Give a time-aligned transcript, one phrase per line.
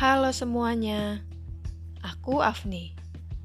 [0.00, 1.20] Halo semuanya,
[2.00, 2.96] aku Afni,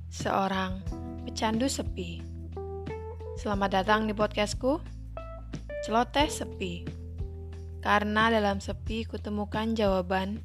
[0.08, 0.80] seorang
[1.28, 2.24] pecandu sepi.
[3.36, 4.80] Selamat datang di podcastku,
[5.84, 6.88] Celoteh Sepi.
[7.84, 10.40] Karena dalam sepi kutemukan jawaban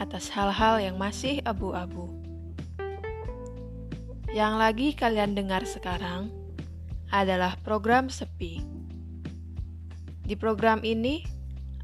[0.00, 2.08] atas hal-hal yang masih abu-abu.
[4.32, 6.32] Yang lagi kalian dengar sekarang
[7.12, 8.64] adalah program Sepi.
[10.24, 11.20] Di program ini,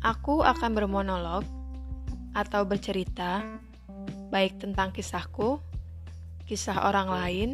[0.01, 1.56] aku akan bermonolog
[2.37, 3.41] atau bercerita,
[4.29, 5.57] baik tentang kisahku,
[6.45, 7.51] kisah orang lain,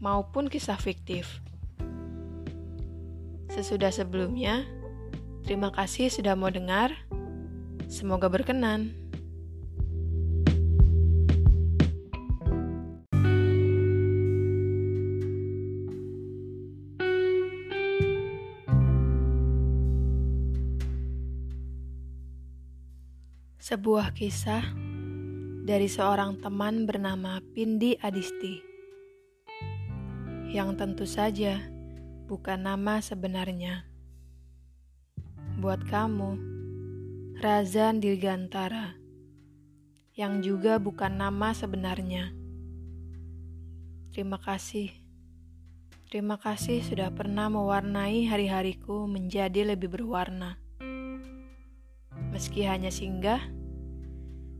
[0.00, 1.44] maupun kisah fiktif.
[3.52, 4.64] Sesudah sebelumnya,
[5.44, 6.96] terima kasih sudah mau dengar.
[7.92, 8.96] Semoga berkenan.
[23.68, 24.64] Sebuah kisah
[25.68, 28.64] dari seorang teman bernama Pindi Adisti,
[30.48, 31.60] yang tentu saja
[32.24, 33.84] bukan nama sebenarnya.
[35.60, 36.40] Buat kamu,
[37.44, 38.96] Razan Dirgantara,
[40.16, 42.32] yang juga bukan nama sebenarnya.
[44.16, 44.96] Terima kasih.
[46.08, 50.56] Terima kasih sudah pernah mewarnai hari-hariku menjadi lebih berwarna
[52.28, 53.40] meski hanya singgah,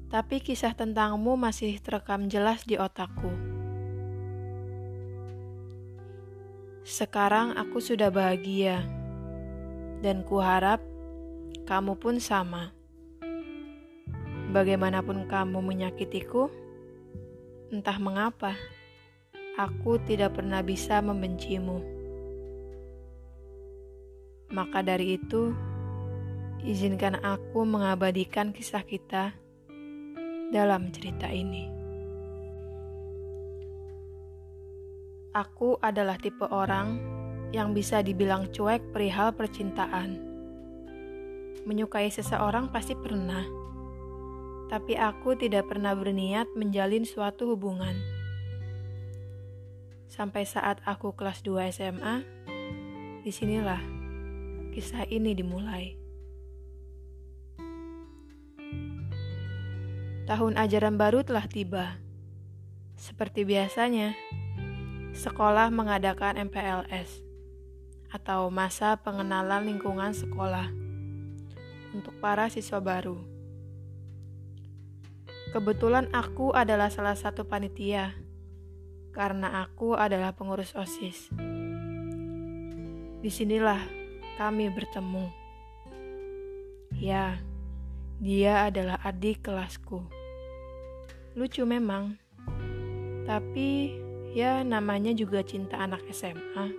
[0.08, 3.28] tapi kisah tentangmu masih terekam jelas di otakku.
[6.88, 8.80] Sekarang aku sudah bahagia,
[10.00, 10.80] dan kuharap
[11.68, 12.72] kamu pun sama.
[14.48, 16.48] Bagaimanapun kamu menyakitiku,
[17.68, 18.56] entah mengapa,
[19.60, 21.84] aku tidak pernah bisa membencimu.
[24.48, 25.52] Maka dari itu,
[26.64, 29.36] izinkan aku mengabadikan kisah kita
[30.48, 31.68] dalam cerita ini.
[35.36, 36.98] Aku adalah tipe orang
[37.53, 40.16] yang bisa dibilang cuek perihal percintaan.
[41.69, 43.44] Menyukai seseorang pasti pernah,
[44.72, 47.97] tapi aku tidak pernah berniat menjalin suatu hubungan.
[50.09, 52.25] Sampai saat aku kelas 2 SMA,
[53.20, 53.80] di sinilah
[54.72, 56.07] kisah ini dimulai.
[60.28, 61.97] Tahun ajaran baru telah tiba.
[63.00, 64.12] Seperti biasanya,
[65.16, 67.25] sekolah mengadakan MPLS
[68.12, 70.69] atau masa pengenalan lingkungan sekolah
[71.97, 73.16] untuk para siswa baru.
[75.56, 78.12] Kebetulan aku adalah salah satu panitia
[79.16, 81.33] karena aku adalah pengurus OSIS.
[83.25, 83.81] Di sinilah
[84.37, 85.25] kami bertemu.
[87.00, 87.41] Ya,
[88.21, 90.17] dia adalah adik kelasku.
[91.37, 92.16] Lucu memang.
[93.28, 93.99] Tapi
[94.33, 96.72] ya namanya juga cinta anak SMA.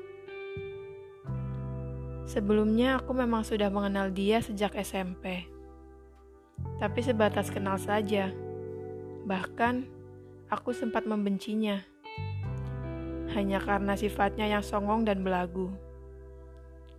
[2.29, 5.45] Sebelumnya aku memang sudah mengenal dia sejak SMP.
[6.77, 8.29] Tapi sebatas kenal saja.
[9.25, 9.85] Bahkan
[10.49, 11.81] aku sempat membencinya.
[13.37, 15.69] Hanya karena sifatnya yang songong dan belagu.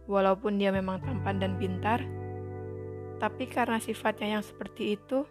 [0.06, 2.02] Walaupun dia memang tampan dan pintar,
[3.22, 5.22] tapi karena sifatnya yang seperti itu,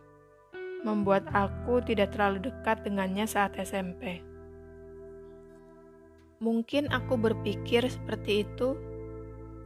[0.84, 4.24] membuat aku tidak terlalu dekat dengannya saat SMP.
[6.40, 8.80] Mungkin aku berpikir seperti itu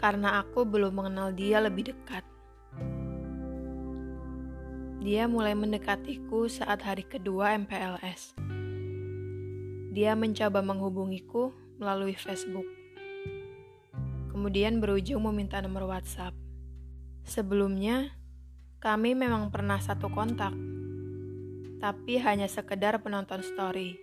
[0.02, 2.26] karena aku belum mengenal dia lebih dekat.
[5.04, 8.34] Dia mulai mendekatiku saat hari kedua MPLS.
[9.94, 12.66] Dia mencoba menghubungiku melalui Facebook.
[14.34, 16.34] Kemudian berujung meminta nomor WhatsApp.
[17.22, 18.18] Sebelumnya,
[18.82, 20.56] kami memang pernah satu kontak
[21.84, 24.00] tapi hanya sekedar penonton story.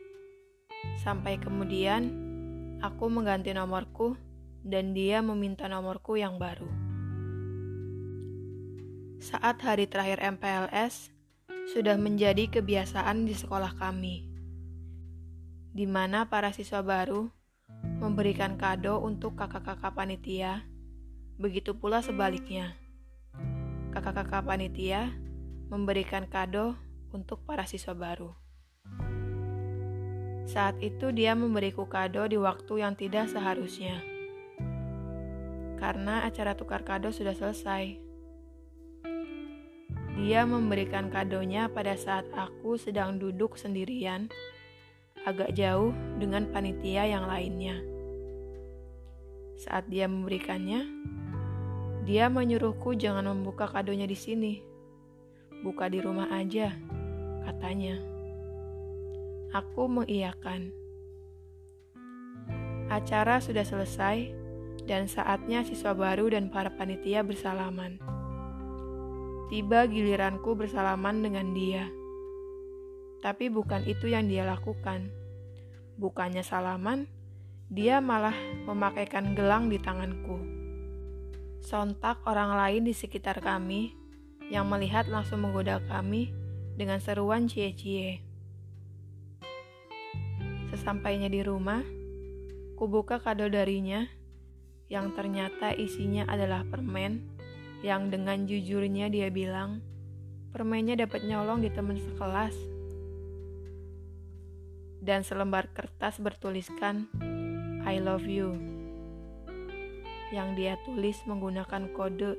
[1.01, 2.13] Sampai kemudian,
[2.85, 4.21] aku mengganti nomorku
[4.61, 6.69] dan dia meminta nomorku yang baru.
[9.17, 11.09] Saat hari terakhir MPLS,
[11.73, 14.29] sudah menjadi kebiasaan di sekolah kami,
[15.73, 17.33] di mana para siswa baru
[17.97, 20.69] memberikan kado untuk kakak-kakak panitia,
[21.41, 22.77] begitu pula sebaliknya.
[23.97, 25.17] Kakak-kakak panitia
[25.73, 26.77] memberikan kado
[27.11, 28.31] untuk para siswa baru.
[30.51, 34.03] Saat itu dia memberiku kado di waktu yang tidak seharusnya.
[35.79, 38.03] Karena acara tukar kado sudah selesai.
[40.19, 44.27] Dia memberikan kadonya pada saat aku sedang duduk sendirian,
[45.23, 47.79] agak jauh dengan panitia yang lainnya.
[49.55, 50.83] Saat dia memberikannya,
[52.05, 54.55] dia menyuruhku jangan membuka kadonya di sini.
[55.63, 56.75] Buka di rumah aja
[57.45, 57.97] katanya.
[59.51, 60.71] Aku mengiyakan.
[62.91, 64.41] Acara sudah selesai,
[64.91, 68.03] dan saatnya siswa baru dan para panitia bersalaman.
[69.51, 71.91] Tiba giliranku bersalaman dengan dia.
[73.21, 75.11] Tapi bukan itu yang dia lakukan.
[76.01, 77.07] Bukannya salaman,
[77.71, 78.35] dia malah
[78.67, 80.43] memakaikan gelang di tanganku.
[81.61, 83.93] Sontak orang lain di sekitar kami
[84.49, 86.33] yang melihat langsung menggoda kami
[86.81, 88.25] dengan seruan cie-cie.
[90.73, 91.85] Sesampainya di rumah,
[92.81, 94.09] kubuka kado darinya
[94.89, 97.29] yang ternyata isinya adalah permen
[97.85, 99.85] yang dengan jujurnya dia bilang
[100.57, 102.57] permennya dapat nyolong di teman sekelas
[105.05, 107.07] dan selembar kertas bertuliskan
[107.85, 108.57] I love you
[110.35, 112.39] yang dia tulis menggunakan kode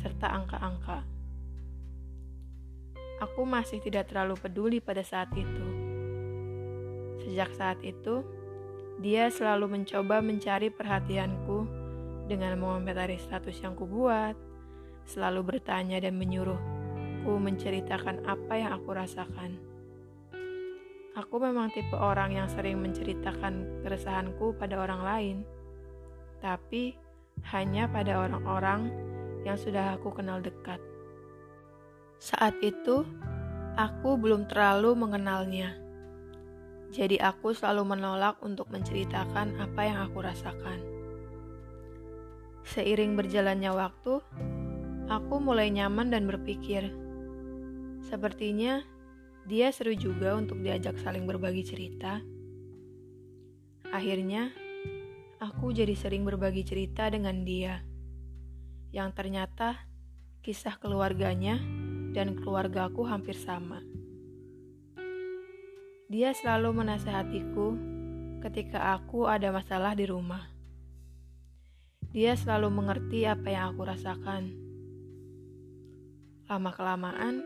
[0.00, 1.11] serta angka-angka.
[3.22, 5.66] Aku masih tidak terlalu peduli pada saat itu.
[7.22, 8.26] Sejak saat itu,
[8.98, 11.58] dia selalu mencoba mencari perhatianku
[12.26, 14.34] dengan mengomentari status yang kubuat,
[15.06, 19.54] selalu bertanya dan menyuruhku menceritakan apa yang aku rasakan.
[21.14, 25.36] Aku memang tipe orang yang sering menceritakan keresahanku pada orang lain,
[26.42, 26.98] tapi
[27.54, 28.90] hanya pada orang-orang
[29.46, 30.91] yang sudah aku kenal dekat.
[32.22, 33.02] Saat itu,
[33.74, 35.74] aku belum terlalu mengenalnya.
[36.94, 40.78] Jadi aku selalu menolak untuk menceritakan apa yang aku rasakan.
[42.62, 44.22] Seiring berjalannya waktu,
[45.10, 46.94] aku mulai nyaman dan berpikir,
[48.06, 48.86] sepertinya
[49.50, 52.22] dia seru juga untuk diajak saling berbagi cerita.
[53.90, 54.54] Akhirnya,
[55.42, 57.82] aku jadi sering berbagi cerita dengan dia,
[58.94, 59.90] yang ternyata
[60.46, 61.81] kisah keluarganya
[62.12, 63.80] dan keluargaku hampir sama.
[66.12, 67.72] Dia selalu menasehatiku
[68.44, 70.44] ketika aku ada masalah di rumah.
[72.12, 74.52] Dia selalu mengerti apa yang aku rasakan.
[76.44, 77.40] Lama-kelamaan,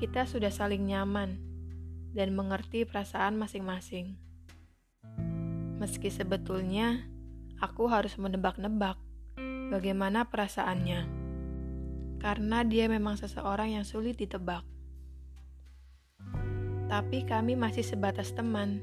[0.00, 1.36] kita sudah saling nyaman
[2.16, 4.16] dan mengerti perasaan masing-masing.
[5.76, 7.04] Meski sebetulnya
[7.60, 8.96] aku harus menebak-nebak
[9.68, 11.23] bagaimana perasaannya,
[12.24, 14.64] karena dia memang seseorang yang sulit ditebak.
[16.88, 18.80] Tapi kami masih sebatas teman,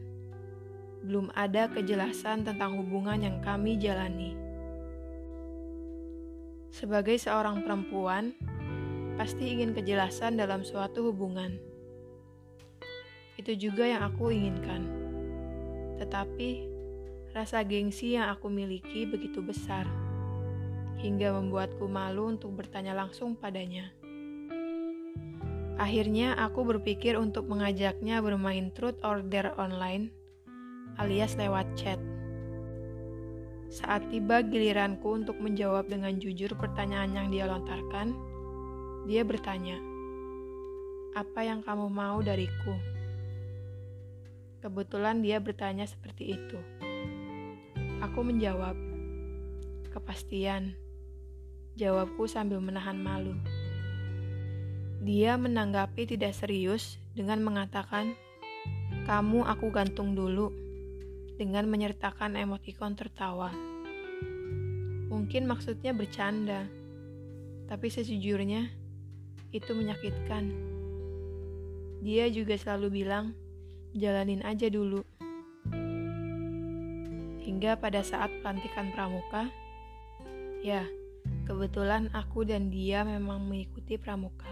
[1.02, 4.38] belum ada kejelasan tentang hubungan yang kami jalani.
[6.70, 8.38] Sebagai seorang perempuan,
[9.18, 11.58] pasti ingin kejelasan dalam suatu hubungan.
[13.42, 14.86] Itu juga yang aku inginkan.
[15.98, 16.50] Tetapi,
[17.34, 19.90] rasa gengsi yang aku miliki begitu besar,
[21.01, 23.89] hingga membuatku malu untuk bertanya langsung padanya.
[25.81, 30.13] Akhirnya, aku berpikir untuk mengajaknya bermain truth or dare online,
[31.01, 31.98] alias lewat chat.
[33.71, 38.13] Saat tiba giliranku untuk menjawab dengan jujur pertanyaan yang dia lontarkan,
[39.09, 39.81] dia bertanya,
[41.18, 42.77] "Apa yang kamu mau dariku?"
[44.62, 46.59] Kebetulan dia bertanya seperti itu.
[48.06, 48.77] Aku menjawab,
[49.89, 50.81] "Kepastian."
[51.80, 53.36] Jawabku sambil menahan malu.
[55.01, 58.13] Dia menanggapi tidak serius dengan mengatakan,
[59.08, 60.62] "Kamu aku gantung dulu."
[61.42, 63.50] dengan menyertakan emotikon tertawa.
[65.10, 66.70] Mungkin maksudnya bercanda,
[67.66, 68.70] tapi sejujurnya
[69.50, 70.54] itu menyakitkan.
[72.06, 73.34] Dia juga selalu bilang,
[73.98, 75.01] jalanin aja dulu.
[77.42, 79.50] Hingga pada saat pelantikan pramuka,
[80.62, 80.86] ya,
[81.46, 84.50] kebetulan aku dan dia memang mengikuti pramuka.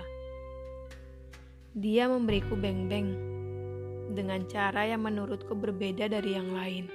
[1.77, 3.13] Dia memberiku beng-beng
[4.13, 6.85] dengan cara yang menurutku berbeda dari yang lain.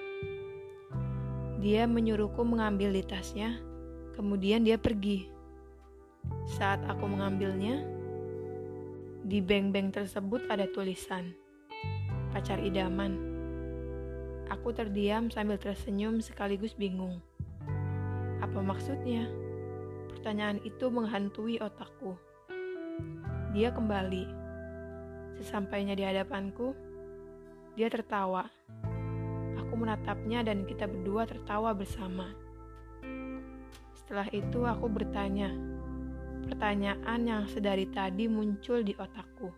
[1.62, 3.56] Dia menyuruhku mengambil di tasnya,
[4.18, 5.30] kemudian dia pergi.
[6.44, 7.80] Saat aku mengambilnya,
[9.24, 11.32] di beng-beng tersebut ada tulisan
[12.34, 13.14] pacar idaman.
[14.50, 17.22] Aku terdiam sambil tersenyum sekaligus bingung.
[18.42, 19.30] Apa maksudnya?
[20.24, 22.16] Pertanyaan itu menghantui otakku.
[23.52, 24.24] Dia kembali.
[25.36, 26.72] Sesampainya di hadapanku,
[27.76, 28.48] dia tertawa.
[29.60, 32.32] Aku menatapnya dan kita berdua tertawa bersama.
[34.00, 35.52] Setelah itu aku bertanya.
[36.48, 39.52] Pertanyaan yang sedari tadi muncul di otakku.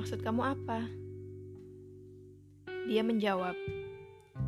[0.00, 0.80] Maksud kamu apa?
[2.88, 3.52] Dia menjawab,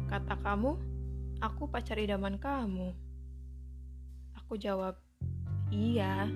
[0.09, 0.81] Kata kamu,
[1.45, 3.05] aku pacar idaman kamu.
[4.47, 4.95] Aku jawab,
[5.75, 6.31] Iya,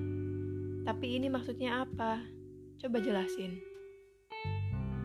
[0.83, 2.19] tapi ini maksudnya apa?
[2.83, 3.63] Coba jelasin.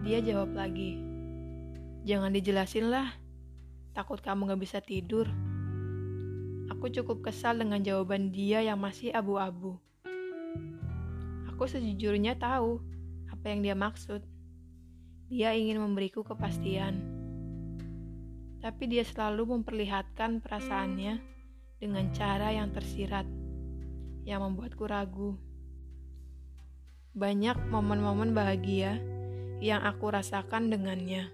[0.01, 0.97] Dia jawab lagi,
[2.01, 3.13] Jangan dijelasin lah,
[3.93, 5.29] takut kamu gak bisa tidur.
[6.74, 9.77] Aku cukup kesal dengan jawaban dia yang masih abu-abu.
[11.53, 12.81] Aku sejujurnya tahu
[13.29, 14.25] apa yang dia maksud.
[15.29, 17.05] Dia ingin memberiku kepastian.
[18.65, 21.34] Tapi dia selalu memperlihatkan perasaannya
[21.75, 23.27] dengan cara yang tersirat,
[24.24, 25.36] yang membuatku ragu.
[27.15, 29.00] Banyak momen-momen bahagia
[29.63, 31.32] yang aku rasakan dengannya.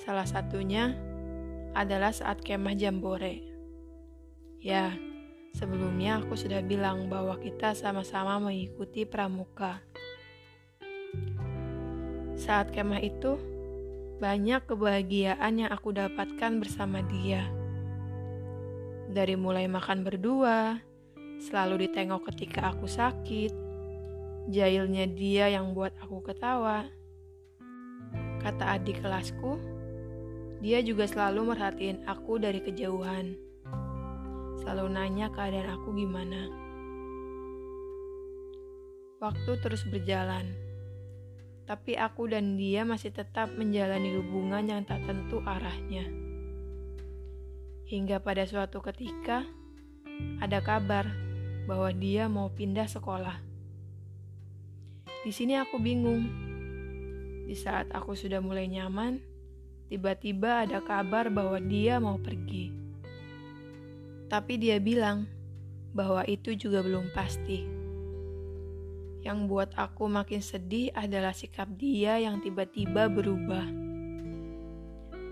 [0.00, 0.96] Salah satunya
[1.72, 3.40] adalah saat kemah Jambore.
[4.60, 4.96] Ya,
[5.52, 9.80] sebelumnya aku sudah bilang bahwa kita sama-sama mengikuti pramuka.
[12.36, 13.36] Saat kemah itu,
[14.20, 17.63] banyak kebahagiaan yang aku dapatkan bersama dia.
[19.14, 20.82] Dari mulai makan berdua,
[21.38, 23.54] selalu ditengok ketika aku sakit,
[24.50, 26.90] jailnya dia yang buat aku ketawa.
[28.42, 29.62] Kata adik kelasku,
[30.58, 33.38] dia juga selalu merhatiin aku dari kejauhan.
[34.58, 36.50] Selalu nanya keadaan aku gimana.
[39.22, 40.64] Waktu terus berjalan
[41.64, 46.23] tapi aku dan dia masih tetap menjalani hubungan yang tak tentu arahnya.
[47.84, 49.44] Hingga pada suatu ketika,
[50.40, 51.04] ada kabar
[51.68, 53.40] bahwa dia mau pindah sekolah.
[55.24, 56.24] Di sini aku bingung.
[57.44, 59.20] Di saat aku sudah mulai nyaman,
[59.92, 62.72] tiba-tiba ada kabar bahwa dia mau pergi.
[64.32, 65.28] Tapi dia bilang
[65.92, 67.64] bahwa itu juga belum pasti.
[69.24, 73.64] Yang buat aku makin sedih adalah sikap dia yang tiba-tiba berubah.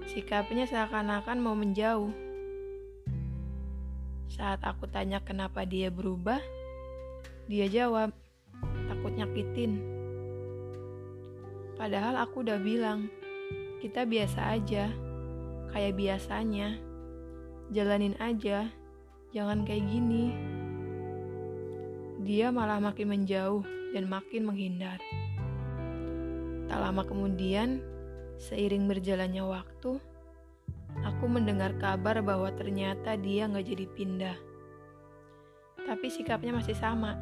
[0.09, 2.32] Sikapnya seakan-akan mau menjauh.
[4.43, 6.43] Saat aku tanya kenapa dia berubah,
[7.47, 8.11] dia jawab,
[8.91, 9.79] takut nyakitin.
[11.79, 13.07] Padahal aku udah bilang,
[13.79, 14.91] kita biasa aja,
[15.71, 16.75] kayak biasanya.
[17.71, 18.67] Jalanin aja,
[19.31, 20.35] jangan kayak gini.
[22.27, 23.63] Dia malah makin menjauh
[23.95, 24.99] dan makin menghindar.
[26.67, 27.79] Tak lama kemudian,
[28.43, 30.03] seiring berjalannya waktu,
[31.01, 34.37] aku mendengar kabar bahwa ternyata dia nggak jadi pindah.
[35.89, 37.17] Tapi sikapnya masih sama.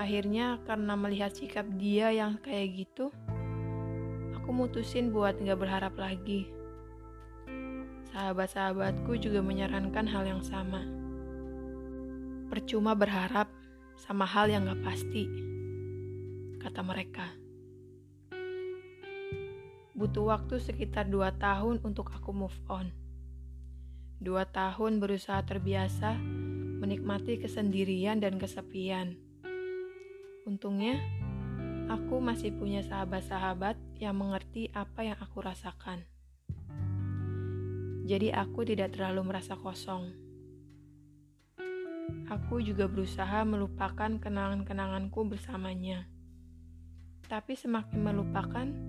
[0.00, 3.12] Akhirnya karena melihat sikap dia yang kayak gitu,
[4.38, 6.48] aku mutusin buat nggak berharap lagi.
[8.08, 10.80] Sahabat-sahabatku juga menyarankan hal yang sama.
[12.48, 13.52] Percuma berharap
[14.00, 15.28] sama hal yang gak pasti,
[16.62, 17.47] kata mereka.
[19.98, 22.94] Butuh waktu sekitar dua tahun untuk aku move on.
[24.22, 26.14] Dua tahun berusaha terbiasa
[26.78, 29.18] menikmati kesendirian dan kesepian.
[30.46, 31.02] Untungnya,
[31.90, 36.06] aku masih punya sahabat-sahabat yang mengerti apa yang aku rasakan.
[38.06, 40.14] Jadi aku tidak terlalu merasa kosong.
[42.30, 46.06] Aku juga berusaha melupakan kenangan-kenanganku bersamanya.
[47.26, 48.87] Tapi semakin melupakan,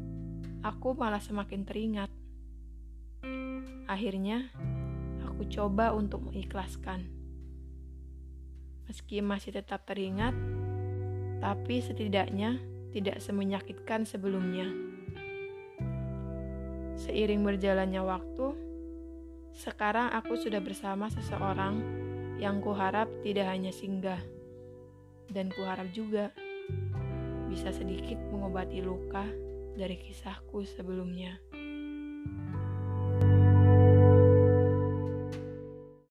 [0.59, 2.11] aku malah semakin teringat.
[3.87, 4.51] Akhirnya,
[5.23, 7.07] aku coba untuk mengikhlaskan.
[8.89, 10.35] Meski masih tetap teringat,
[11.39, 12.59] tapi setidaknya
[12.91, 14.67] tidak semenyakitkan sebelumnya.
[16.99, 18.47] Seiring berjalannya waktu,
[19.55, 21.79] sekarang aku sudah bersama seseorang
[22.41, 24.19] yang kuharap tidak hanya singgah,
[25.31, 26.35] dan kuharap juga
[27.47, 29.48] bisa sedikit mengobati luka
[29.79, 31.39] dari kisahku sebelumnya.